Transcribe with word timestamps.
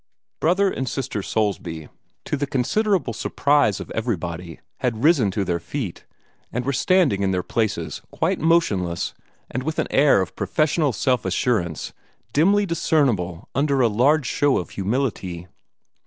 Brother 0.39 0.71
and 0.71 0.89
Sister 0.89 1.21
Soulsby, 1.21 1.87
to 2.25 2.35
the 2.35 2.47
considerable 2.47 3.13
surprise 3.13 3.79
of 3.79 3.91
everybody, 3.91 4.59
had 4.77 5.03
risen 5.03 5.29
to 5.29 5.45
their 5.45 5.59
feet, 5.59 6.05
and 6.51 6.65
were 6.65 6.73
standing 6.73 7.21
in 7.21 7.29
their 7.29 7.43
places, 7.43 8.01
quite 8.09 8.39
motionless, 8.39 9.13
and 9.51 9.61
with 9.61 9.77
an 9.77 9.85
air 9.91 10.19
of 10.19 10.35
professional 10.35 10.91
self 10.91 11.23
assurance 11.23 11.93
dimly 12.33 12.65
discernible 12.65 13.47
under 13.53 13.79
a 13.79 13.87
large 13.87 14.25
show 14.25 14.57
of 14.57 14.71
humility. 14.71 15.45